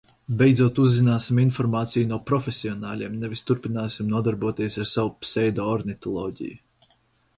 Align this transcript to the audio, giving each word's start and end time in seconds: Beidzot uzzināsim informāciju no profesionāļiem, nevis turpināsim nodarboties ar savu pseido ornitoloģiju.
Beidzot 0.37 0.79
uzzināsim 0.83 1.41
informāciju 1.43 2.07
no 2.13 2.17
profesionāļiem, 2.31 3.19
nevis 3.25 3.45
turpināsim 3.51 4.11
nodarboties 4.15 4.81
ar 4.85 4.89
savu 4.97 5.15
pseido 5.27 5.69
ornitoloģiju. 5.75 6.59